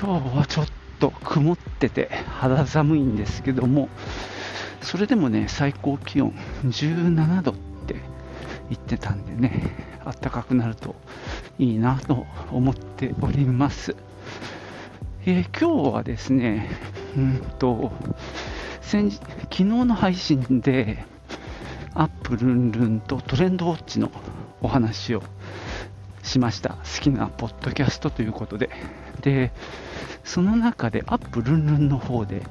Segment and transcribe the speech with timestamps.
[0.00, 0.66] 今日はちょっ
[1.00, 3.88] と曇ってて肌寒いんですけども、
[4.80, 6.32] それでもね、最高気温
[6.64, 7.54] 17度っ
[7.88, 7.96] て
[8.70, 10.94] 言ってたんでね、暖かくなると
[11.58, 13.96] いいなと思っております。
[15.26, 16.70] えー今日はですね、
[17.16, 17.90] うんと、
[18.80, 21.04] 先日昨日の配信で、
[21.94, 24.12] アップルンルンとトレンドウォッチの
[24.60, 25.24] お話を
[26.28, 26.70] しました。
[26.70, 28.70] 好きなポッドキャストということで。
[29.22, 29.50] で、
[30.24, 32.42] その中でアップルンルンの方で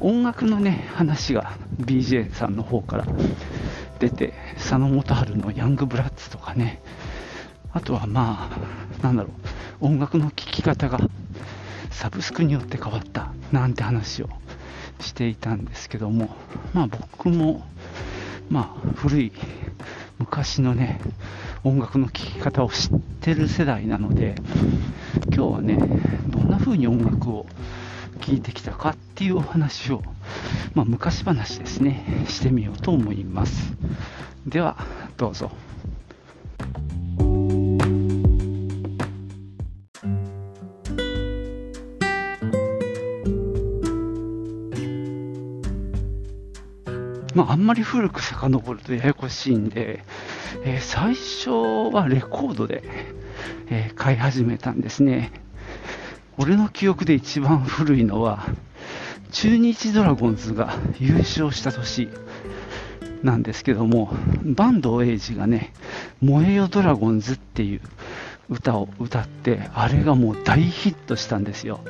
[0.00, 3.06] 音楽のね、話が BJ さんの方から
[3.98, 6.80] 出て、佐野元春のヤングブラッツとかね、
[7.72, 8.48] あとはま
[9.00, 9.30] あ、なんだろ
[9.80, 10.98] う、音楽の聴き方が
[11.90, 14.28] サブスクによって変わったなんて話を
[15.00, 16.30] していたんですけども、
[16.72, 17.66] まあ僕も、
[18.48, 19.32] まあ古い
[20.18, 21.00] 昔のね、
[21.64, 22.90] 音楽の聴き方を知っ
[23.20, 24.34] てる世代なので、
[25.34, 25.78] 今日はね、
[26.30, 27.46] どんな風に音楽を
[28.20, 30.02] 聴いてきたかっていうお話を、
[30.74, 33.74] まあ昔話ですね、してみようと思います。
[34.46, 34.76] では、
[35.16, 35.50] どうぞ。
[47.48, 50.04] あ、んまり古く遡るとややこしいんで、
[50.64, 52.82] えー最初はレコードで、
[53.68, 55.30] えー買い始めたんですね。
[56.38, 58.44] 俺の記憶で一番古いのは、
[59.32, 62.08] 中日ドラゴンズが優勝した年
[63.22, 64.12] なんですけども、
[64.56, 65.72] 坂東栄治がね、
[66.20, 67.80] 燃えよドラゴンズっていう
[68.48, 71.80] 歌を歌って、あれがもう大ヒットしたんですよ。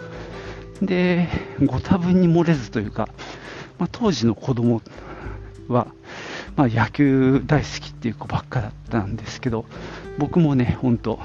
[0.81, 1.28] で、
[1.65, 3.09] ご多分に漏れずというか、
[3.78, 4.81] まあ、当時の子供
[5.69, 5.88] は、
[6.56, 9.66] まあ、野球大好きっていう子ばっかだったんですけど、
[10.19, 11.21] 僕もね、本当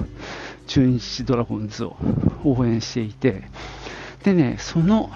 [0.68, 1.96] 中日ドラゴンズを
[2.44, 3.44] 応援していて、
[4.24, 5.10] でね、その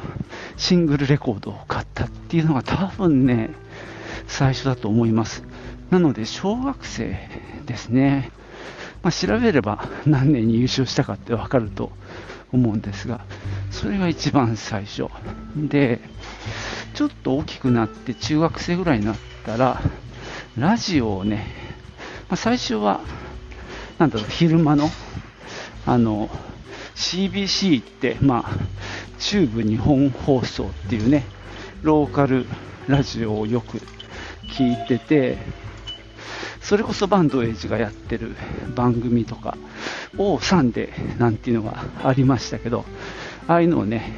[0.58, 3.52] シングルレコードを買ったっていうのが多分ね、
[4.28, 5.44] 最初だと思います。
[5.92, 7.18] なので、小学生
[7.66, 8.32] ですね。
[9.04, 11.92] まあ、調べれば何年に優勝したかってわかると
[12.52, 13.22] 思うんですが、
[13.70, 15.06] それが一番最初。
[15.56, 16.00] で、
[16.96, 19.82] ちょっと大きくなって中学生ぐらいになったら、
[20.58, 21.46] ラジオをね、
[22.30, 23.02] まあ、最初は、
[24.00, 24.90] なんだろう、昼間の、
[25.86, 26.30] あの、
[26.96, 31.26] CBC って、まあ、中部日本放送っていうね、
[31.82, 32.46] ローカル
[32.88, 33.80] ラジオをよく
[34.58, 35.38] 聞いてて、
[36.62, 38.38] それこそバンドエイジがやってる
[38.74, 39.58] 番組とか
[40.18, 42.86] をサンデなんていうのがありましたけど、
[43.48, 44.14] ああいうのをね、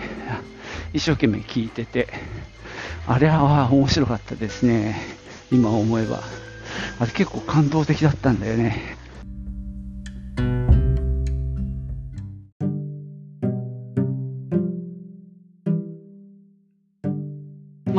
[0.93, 2.07] 一生懸命聞いてて、
[3.07, 4.99] あれは面白かったですね。
[5.49, 6.21] 今思えば。
[6.99, 8.97] あれ結構感動的だったんだよね。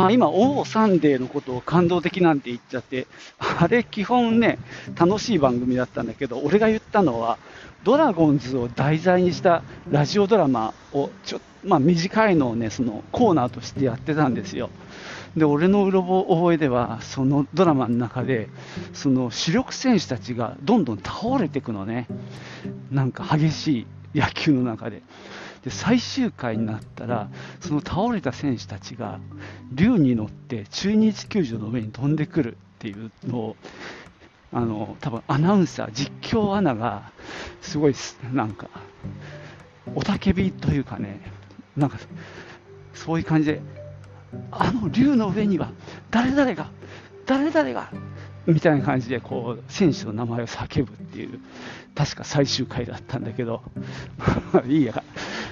[0.09, 3.07] あ今、オーサンデーのことを感動的なんて言っちゃって、
[3.39, 4.59] あれ基本ね、
[4.99, 7.39] 楽しい番組だったんだけど、俺が言ったのは、
[7.85, 14.71] ドラゴンズを題材にしたラジオドラマをちょ、まあ、短いのをね、そのコーナーとしてやってたんですよ。
[15.37, 18.49] で、俺のうろ覚えでは、そのドラマの中で、
[18.93, 22.07] その主力選手たちがどんどん倒れていくのね。
[22.91, 25.03] なんか激しい野球の中で。
[25.63, 27.31] で、最終回になったら、
[27.61, 29.21] その倒れた選手たちが、
[29.73, 33.57] 竜に乗って中日球場の上に飛んでくるっていうのを、
[34.53, 37.13] あの、多分アナウンサー、実況アナが、
[37.61, 38.69] すごいす、なんか、
[39.95, 41.21] おたけびというかね、
[41.77, 41.99] なんか、
[42.95, 43.61] そういう感じで、
[44.51, 45.71] あの竜の上には
[46.11, 46.71] 誰々が、
[47.27, 47.91] 誰々が、
[48.47, 51.41] みたいな感じで、こう、選手の名前を叫ぶっていう、
[51.95, 53.63] 確か最終回だったんだけど、
[54.67, 55.03] いいや、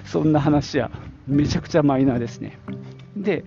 [0.06, 0.90] そんな話は
[1.26, 2.58] めちゃくちゃマイナーですね。
[3.16, 3.44] で、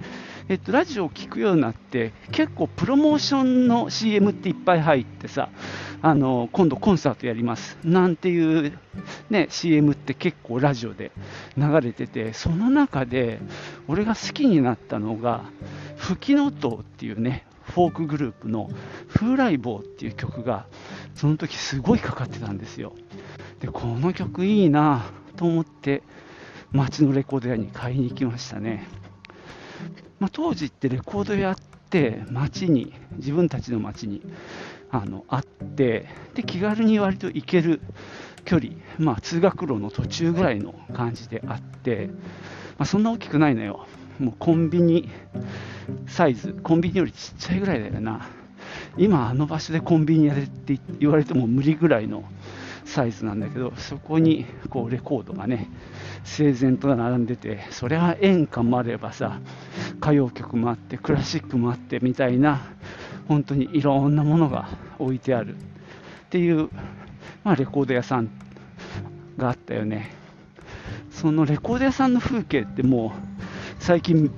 [0.50, 5.50] えっと、ラジオを聞くようになって、結構プロモーションの CM っていっぱい入ってさ、
[6.02, 8.72] あの今度コンサートやりますなんていう、
[9.30, 11.12] ね、CM って結構ラジオで
[11.58, 13.40] 流れてて、その中で
[13.88, 15.44] 俺が好きになったのが、
[15.98, 18.70] フキノトウっていうね、フォークグループの
[19.14, 20.66] 風来坊っていう曲が、
[21.14, 22.94] その時すごいかかってたんですよ。
[23.60, 26.02] で、この曲いいなと思って、
[26.74, 28.88] 街のレコード屋に買いに行きましたね。
[30.20, 31.56] まあ、当時ってレコード屋っ
[31.90, 34.22] て街に、自分たちの街に
[34.92, 36.06] あのあって、
[36.36, 37.82] で気軽に割と行ける
[38.46, 42.10] 距離、まあ、通学路の途中ぐらいの感じであって、
[42.78, 43.88] まあ、そんな大きくないのよ。
[44.20, 45.10] もうコンビニ
[46.08, 48.28] サイズ、コンビニよりちっちゃいぐらいだよな。
[48.98, 52.24] 今あの場所でコンビニやれって言われても無理ぐらいの
[52.90, 55.70] サイズなんだけど、そこにこうレコードがね、
[56.24, 59.40] 整然と並んでて、それは演歌もあればさ、
[59.98, 62.62] 歌謡曲もあって、クラシックもあってみたいな、
[63.28, 65.56] 本当にいろんなものが置いてある。
[65.56, 65.60] っ
[66.30, 66.70] ていう、
[67.44, 68.30] まあ、レコード屋さん
[69.38, 70.12] があったよね。
[71.12, 74.32] そのレコード屋さんの風景ってもう最近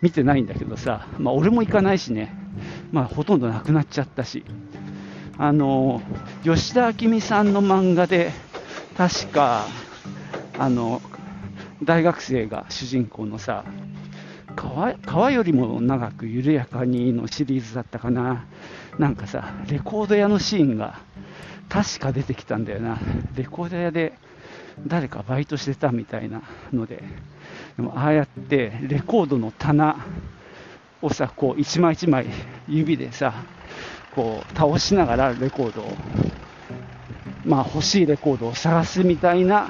[0.00, 2.34] 見てないんだけどさ、まあ、俺も行かないしね、
[2.90, 4.44] まあ、ほとんどなくなっちゃったし、
[5.36, 6.02] あの
[6.42, 8.32] 吉田明美さんの漫画で、
[8.96, 9.66] 確か、
[10.58, 11.02] あの
[11.82, 13.64] 大学生が主人公のさ
[14.56, 18.46] 川、川よりも長く緩やかにのシリーズだったかな、
[18.98, 21.00] なんかさ、レコード屋のシーンが
[21.68, 22.98] 確か出てきたんだよな、
[23.36, 24.14] レコード屋で
[24.86, 26.40] 誰かバイトしてたみたいな
[26.72, 27.02] ので、
[27.76, 30.06] でもああやってレコードの棚
[31.02, 32.26] をさ、こう一枚一枚
[32.66, 33.34] 指でさ、
[34.14, 35.92] こう倒しながらレコードを、
[37.44, 39.68] まあ欲しいレコードを探すみたいな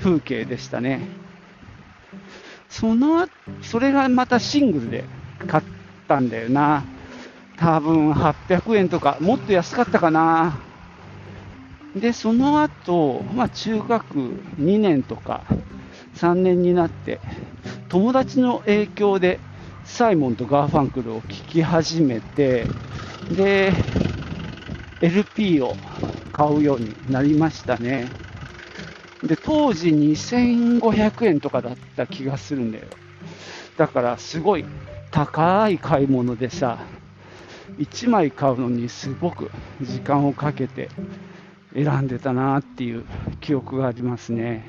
[0.00, 1.00] 風景でしたね。
[2.68, 3.28] その、
[3.62, 5.04] それがまたシングルで
[5.46, 5.64] 買っ
[6.08, 6.84] たんだよな。
[7.56, 10.58] 多分800円とか、もっと安かったかな。
[11.94, 14.14] で、その後、まあ中学
[14.58, 15.44] 2年とか
[16.16, 17.20] 3年になって、
[17.88, 19.38] 友達の影響で
[19.84, 22.66] サイモンとガーファンクルを聴き始めて、
[23.36, 23.72] で、
[25.02, 25.76] LP を
[26.32, 28.10] 買うようになりましたね。
[29.22, 32.88] で、当時2500円とかだった気がするんだよ。
[33.76, 34.64] だからすごい
[35.10, 36.78] 高い買い物でさ、
[37.78, 39.50] 1枚買うのにすごく
[39.80, 40.88] 時間をかけて
[41.74, 43.04] 選んでたなっていう
[43.40, 44.64] 記憶がありますね。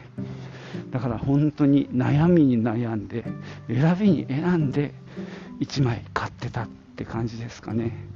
[0.89, 3.23] だから本当に悩みに悩んで、
[3.67, 4.93] 選びに選んで
[5.59, 8.12] 1枚買ってたって感じですかね。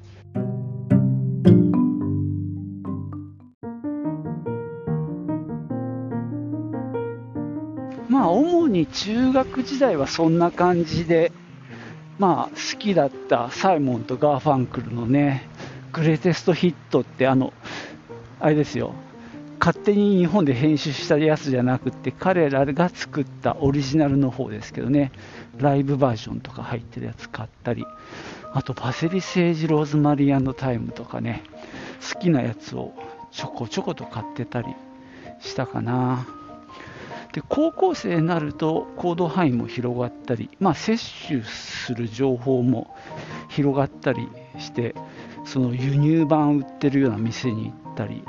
[8.68, 11.32] 主に中学時代はそんな感じで、
[12.20, 15.48] まあ好きだったサイモンとガーファンクルのね、
[15.94, 17.54] グレテストヒットってあの、
[18.42, 18.94] あれですよ、
[19.60, 25.14] 勝手に日本で編集したやつじゃなくて、彼らが作ったオリジナルの方ですけどね、
[25.58, 27.86] ライブバージョンとか入ってるやつ買ったり、
[28.54, 31.44] あとパセリセージローズマリータイムとかね、
[32.14, 32.94] 好きなやつを
[33.32, 34.68] ちょこちょこと買ってたり
[35.40, 36.28] したかな。
[37.38, 42.98] で高校生になると行動範囲も広がったり、まあ、摂取する情報も
[43.48, 44.96] 広がったりして
[45.46, 48.24] その輸入版売ってるような店に行ったり。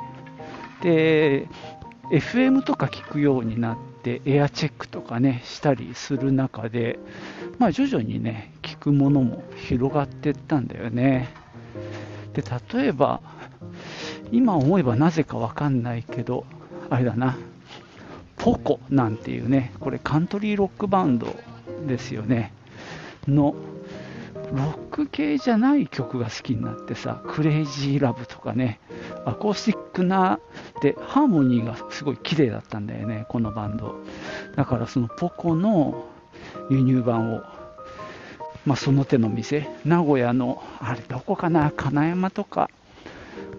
[0.82, 1.48] で
[2.10, 6.98] FM とか聞くようになってエアチェックとかねしたりする中で、
[7.58, 11.30] まあ、徐々にね聞くものも広がっていったんだよね。
[12.34, 12.44] で
[12.76, 13.22] 例えば
[14.32, 16.44] 今思えばなぜかわかんないけど
[16.90, 17.38] あれだな。
[18.38, 21.34] ポコなんていうねこれカントリーロックバンド
[21.86, 22.52] ですよね
[23.26, 23.54] の
[24.52, 28.80] ロック系じゃない曲が好きになってさ、クレイジーラブとかね、
[29.26, 30.40] アコースティックな、
[30.80, 33.96] で、ハーモニーがすごい綺麗だったんだよね、このバンド。
[34.56, 36.06] だからそのポコの
[36.70, 37.42] 輸入版を、
[38.64, 42.70] まあ、その手の店、名古屋の、あれどこかな、金山とか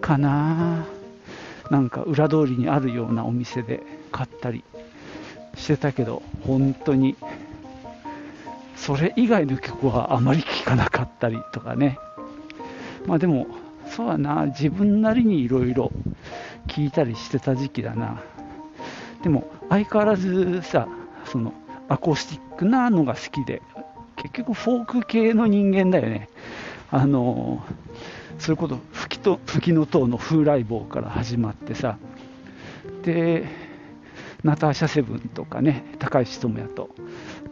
[0.00, 0.86] かな、
[1.70, 4.64] なんか裏通りにあるようなお店で買ったり
[5.54, 7.16] してたけど、本当に
[8.80, 11.98] それ以外の曲はあまり聴かなかったりとかね。
[13.06, 13.46] まあでも、
[13.90, 15.92] そうだな、自分なりにいろいろ
[16.66, 18.22] 聴いたりしてた時期だな。
[19.22, 20.88] でも、相変わらずさ、
[21.26, 21.52] その、
[21.88, 23.60] アコースティックなのが好きで、
[24.16, 26.30] 結局フォーク系の人間だよね。
[26.90, 27.62] あの、
[28.38, 31.98] そういうこと、吹きと吹きの塔の風来坊から始まってさ、
[33.02, 33.69] で、
[34.44, 36.90] ナターシャセブンとかね、高橋智也と、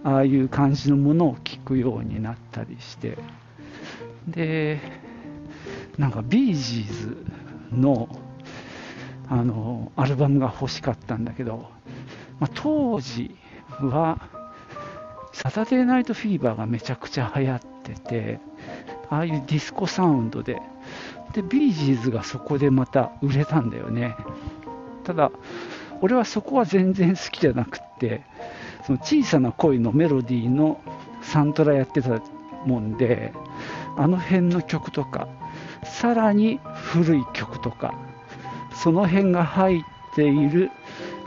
[0.04, 3.18] ああいう感じのものを聞くようになったりして。
[4.28, 4.78] で
[5.96, 7.16] なんかビージーズ
[7.72, 8.08] の
[9.28, 11.70] あのアルバムが欲しかったんだけど、
[12.40, 13.34] まあ、当時
[13.80, 14.18] は
[15.34, 18.40] サタデーナイトフィーバーがめちゃくちゃ流行ってて
[19.10, 20.62] ああいうディスコサウンドで
[21.34, 24.16] でビージーズがそこでまた売れたんだよね。
[25.04, 25.30] ただ
[26.00, 28.22] 俺はそこは全然好きじゃなくって
[28.86, 30.80] その小さな恋のメロディーの
[31.22, 32.20] サントラやってた
[32.66, 33.32] もんで
[33.96, 35.28] あの辺の曲とか
[35.84, 37.94] さらに古い曲とか
[38.74, 39.80] その辺が入っ
[40.14, 40.70] ている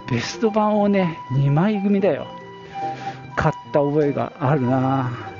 [0.09, 2.27] ベスト版をね2枚組だよ。
[3.35, 5.30] 買った覚えがあるな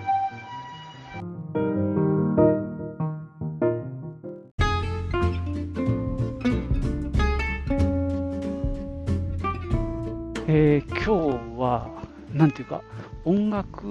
[10.54, 11.90] えー、今日は
[12.34, 12.82] なんていうか
[13.24, 13.88] 音楽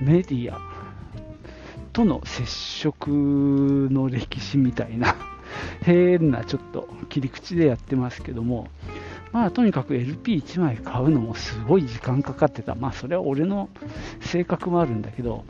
[0.00, 0.60] メディア
[1.92, 3.10] との接触
[3.90, 5.16] の歴史みたいな
[5.82, 8.68] 変なちょっと切り口でやってますけども、
[9.32, 12.76] まあとにかく LP1 枚買うのもすごい時間かかってた。
[12.76, 13.70] まあそれは俺の
[14.20, 15.44] 性格もあるんだけど、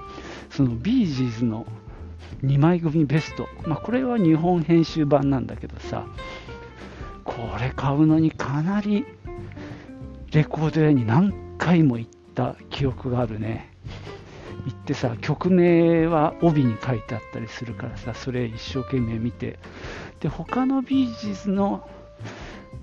[0.48, 1.66] そのビージーズの
[2.42, 6.06] 2枚組ベスト、まあこれは日本編集版なんだけどさ、
[7.36, 9.06] これ買うのにかなり
[10.32, 13.70] レコード屋に何回も行った記憶があるね。
[14.66, 19.58] 行ってさ、曲名は帯に書いてあったりするからさ、それ一生懸命見て、
[20.20, 21.88] で、他のビージーズの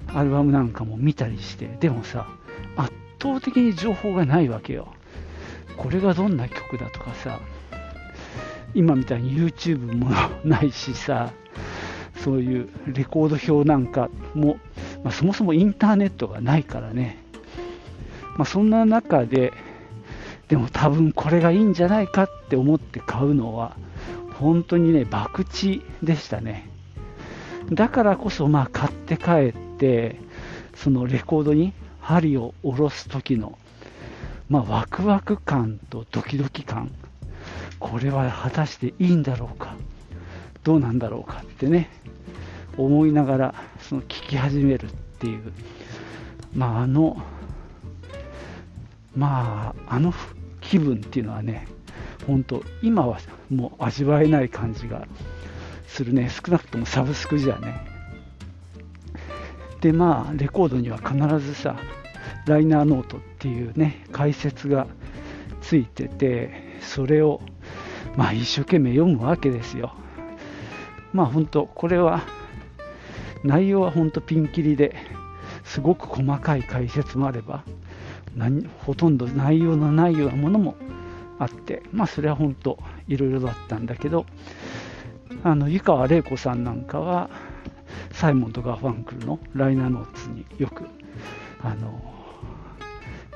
[0.07, 2.27] アルバムなんかも見たりして、でもさ、
[2.75, 2.91] 圧
[3.21, 4.93] 倒的に情報がないわけよ。
[5.77, 7.39] これがどんな曲だとかさ、
[8.73, 10.09] 今みたいに YouTube も
[10.43, 11.31] ないしさ、
[12.23, 14.57] そういうレコード表なんかも、
[15.03, 17.17] まあ、そもそもインターネットがないからね、
[18.37, 19.53] まあ、そんな中で、
[20.47, 23.75] でも多分これがいいんじゃないかって思って買うのは、
[24.33, 26.69] 本当にね、博打でしたね。
[27.71, 30.19] だからこそ、まあ、買って帰って、
[30.75, 33.57] そのレコードに針を下ろす時の、
[34.49, 36.91] まあ、ワクワク感とドキドキ感、
[37.79, 39.75] これは果たしていいんだろうか、
[40.63, 41.89] どうなんだろうかってね、
[42.85, 45.51] 思いながら、その聞き始めるっていう、
[46.53, 47.21] まあ、あの、
[49.15, 50.13] まあ、あの
[50.61, 51.67] 気分っていうのはね、
[52.25, 53.19] 本当、今は
[53.49, 55.07] もう味わえない感じが
[55.87, 57.85] するね、少なくともサブスクじゃね。
[59.81, 61.75] で、まあ、レコードには必ずさ、
[62.45, 64.87] ライナーノートっていうね、解説が
[65.61, 67.41] ついてて、それを、
[68.15, 69.93] まあ、一生懸命読むわけですよ。
[71.13, 72.21] まあ、本当、これは、
[73.43, 74.95] 内容は本当ピンキリで
[75.63, 77.63] すごく細かい解説もあれば、
[78.35, 80.75] 何ほとんど内容のないようなものも
[81.39, 82.77] あって、まあ、それは本当、
[83.07, 84.25] いろいろだったんだけど、
[85.43, 87.29] あの湯川玲子さんなんかは、
[88.11, 90.83] サイモンとガファンクルのライナーノーツによく
[91.61, 92.01] あの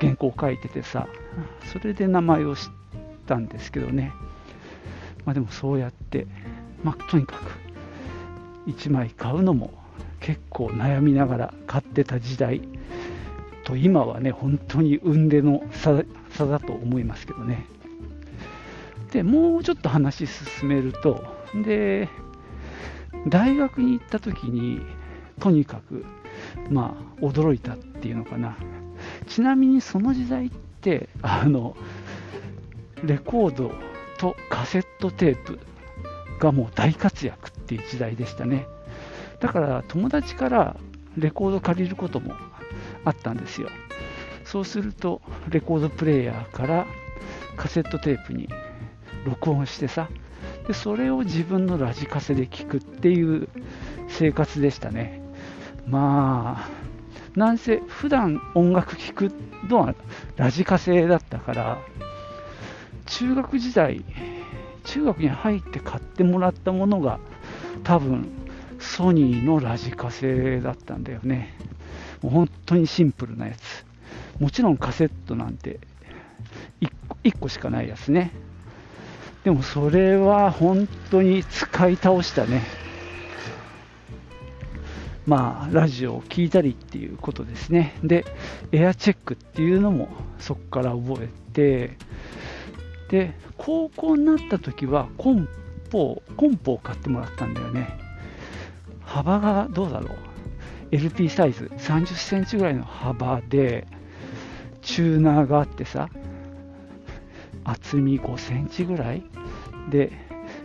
[0.00, 1.08] 原稿を書いててさ、
[1.72, 2.70] それで名前を知っ
[3.26, 4.12] たんですけどね、
[5.24, 6.26] まあ、でもそうやって、
[6.82, 9.83] まあ、とにかく1枚買うのも
[10.24, 12.62] 結構悩みながら買ってた時代
[13.62, 17.66] と今はね本当に運での差差だと思いますけどね。
[19.12, 21.22] でもうちょっと話進めると
[21.62, 22.08] で
[23.28, 24.80] 大学に行った時に
[25.40, 26.06] とにかく
[26.70, 28.56] まあ驚いたっていうのかな。
[29.26, 30.50] ちなみにその時代っ
[30.80, 31.76] てあの
[33.04, 33.72] レコード
[34.16, 35.58] とカセットテープ
[36.40, 38.66] がもう大活躍っていう時代でしたね。
[39.44, 40.74] だから友達から
[41.18, 42.32] レコード借りることも
[43.04, 43.68] あったんですよ。
[44.42, 45.20] そうすると
[45.50, 46.86] レコードプレーヤーから
[47.54, 48.48] カセットテープに
[49.26, 50.08] 録音してさ
[50.66, 53.50] でそれを自分のラジカセで聴くっていう
[54.08, 55.20] 生活でしたね。
[55.86, 59.30] まあなんせ普段音楽聴く
[59.68, 59.94] のは
[60.36, 61.78] ラジカセだったから
[63.04, 64.02] 中学時代
[64.84, 67.20] 中学に入って買ってもらったものが
[67.82, 68.43] 多分
[68.84, 71.54] ソニーのラジカセだったんだよね。
[72.22, 73.84] もう本当にシンプルなやつ。
[74.38, 75.80] もちろんカセットなんて
[76.80, 76.90] 1,
[77.24, 78.32] 1個しかないやつね。
[79.42, 82.62] でもそれは本当に使い倒したね。
[85.26, 87.96] まあラジオを聴いたりっていうことですね。
[88.04, 88.24] で
[88.72, 91.96] エアチェックっていうのもそこから覚えて
[93.08, 95.48] で高校になった時はコン
[95.90, 98.03] ポコンポを買ってもらったんだよね。
[99.14, 100.18] 幅がどうだろう。
[100.90, 103.86] LP サイズ30センチぐらいの幅で
[104.82, 106.08] チューナーがあってさ
[107.64, 109.24] 厚み5センチぐらい
[109.90, 110.12] で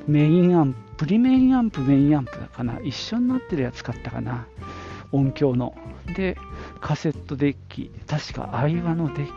[0.08, 2.78] メインアンププリメインアンプメインアンプだかな。
[2.82, 4.48] 一緒になってるやつ買ったかな。
[5.14, 5.74] 音響の。
[6.14, 6.36] で
[6.82, 7.90] カセットデッキ。
[8.06, 9.32] 確か相葉のデッキ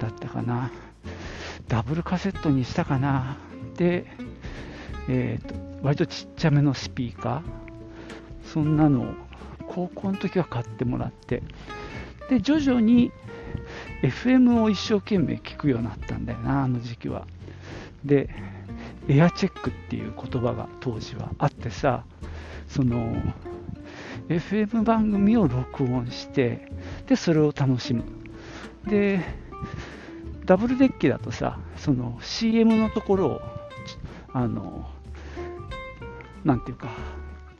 [0.00, 0.70] だったかな。
[1.68, 3.36] ダブルカセットにしたかな。
[3.76, 4.06] で、
[5.10, 7.69] えーと、割とちっちゃめのスピーカー。
[8.52, 9.14] そんなのを
[9.68, 11.42] 高校の時は買ってもらって
[12.28, 13.12] で徐々に
[14.02, 17.26] FM を一生懸命聞くようになったんだよなあの時期は。
[18.04, 18.30] で
[19.08, 22.04] エアチェックっていう言葉が当時はあってさ
[22.68, 23.14] その
[24.28, 26.70] FM 番組を録音して
[27.06, 28.04] でそれを楽しむ。
[28.86, 29.20] で
[30.44, 33.40] ダブルデッキだとさその CM のところを
[34.32, 34.88] あの
[36.44, 36.88] なんていうか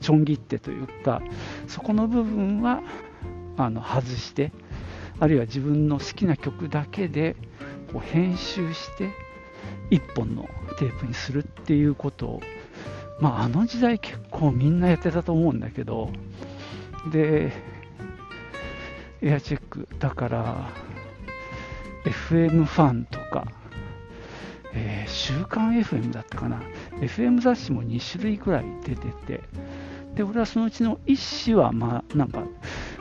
[0.00, 1.22] ちょん切ってというか
[1.68, 2.82] そこの部分は
[3.56, 4.52] あの外して
[5.18, 7.36] あるいは自分の好きな曲だけで
[7.92, 9.10] こう編集して
[9.90, 12.40] 1本のテープにするっていうことを、
[13.20, 16.10] まあ、あの時代結構みんなやってたと思うんだけど
[17.12, 17.52] で
[19.22, 20.70] エアチェックだから
[22.04, 23.46] FM ファンとか、
[24.72, 26.62] えー、週刊 FM だったかな。
[27.00, 29.40] FM 雑誌も2種類くらい出てて
[30.14, 32.44] で俺はそのうちの1紙はまあなんか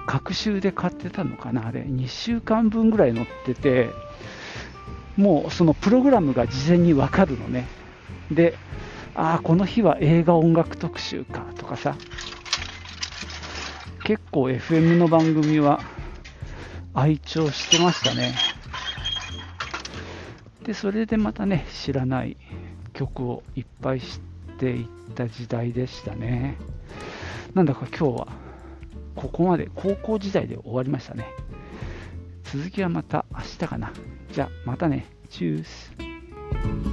[0.06, 1.82] 隔週で買ってたのかなあれ。
[1.82, 3.90] 2週間分ぐらい載ってて
[5.18, 7.68] もうそのプログラムが事前に分かるのね。
[8.32, 8.56] で
[9.16, 11.96] ああこの日は映画音楽特集かとかさ。
[14.04, 15.82] 結構 FM の番組は
[16.96, 18.34] 愛聴してましたね。
[20.64, 22.38] でそれでまたね知らない
[22.94, 24.20] 曲をいっぱい知っ
[24.60, 26.58] ていった時代でしたね。
[27.54, 28.28] なんだか今日は
[29.16, 31.26] ここまで高校時代で終わりましたね。
[32.44, 33.92] 続きはまた明日かな。
[34.32, 35.06] じゃあまたね。
[35.30, 36.89] チュース。